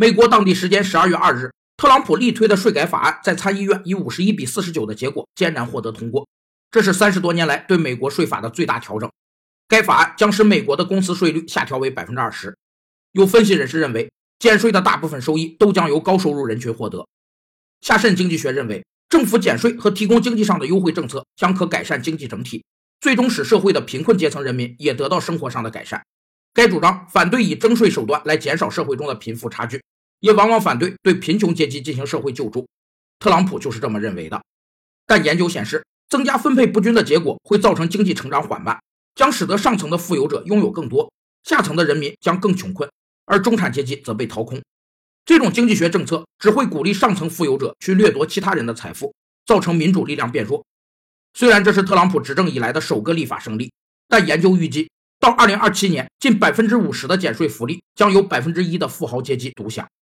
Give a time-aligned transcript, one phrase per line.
[0.00, 6.28] 美国当地时间十二月二日，特朗普力推的税改法案在参议院以五十一比四十九的结果艰难获得通过。
[6.70, 9.10] 这是三十多年来对美国税法的最大调整。
[9.66, 12.56] 该法案将使美国的公司税率下调为百分之二十。
[13.10, 14.08] 有分析人士认为，
[14.38, 17.04] 减税的大部分收益都将由高收入人群获得。
[17.80, 22.64] 夏慎经济学认为，政府减税和提供经济上的优惠政策将可改善经济整体，
[23.00, 26.00] 最终使社会的贫困阶层人民也得到生活上的改善。
[26.54, 29.80] 该主张反对以征税手段来减少社会中的贫富差距，
[30.20, 32.66] 也往往反对对贫穷阶级进行社会救助。
[33.18, 34.42] 特朗普就是这么认为的。
[35.06, 38.78] 但研究显示，增加分配不均的结果会造成经济成长缓慢，
[39.14, 41.10] 将使得上层的富有者拥有更多，
[41.44, 42.90] 下层的人民将更穷困，
[43.24, 44.60] 而中产阶级则被掏空。
[45.24, 49.14] 这种经济学政策只会鼓励上层富有者去掠夺其他人的财富，
[49.46, 50.64] 造成民主力量变弱。
[51.34, 53.72] 虽然这是特朗普执政以来的首个立法胜利，
[54.08, 59.88] 但研究预计，到2027年，近百分之五十的减税福利将由百分之一的富豪阶级独享。